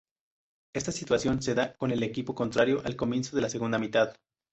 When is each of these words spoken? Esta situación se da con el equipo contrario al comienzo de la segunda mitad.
Esta 0.73 0.91
situación 0.91 1.43
se 1.43 1.53
da 1.53 1.75
con 1.75 1.91
el 1.91 2.01
equipo 2.01 2.33
contrario 2.33 2.81
al 2.83 2.95
comienzo 2.95 3.35
de 3.35 3.43
la 3.43 3.49
segunda 3.49 3.77
mitad. 3.77 4.15